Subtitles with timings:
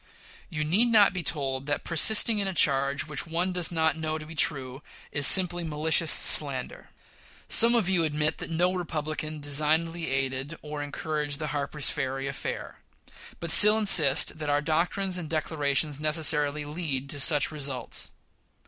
[0.49, 4.17] You need not be told that persisting in a charge which one does not know
[4.17, 4.81] to be true
[5.11, 6.89] is simply malicious slander.
[7.47, 12.79] Some of you admit that no Republican designedly aided or encouraged the Harper's Ferry affair,
[13.39, 18.09] but still insist that our doctrines and declarations necessarily lead to such results.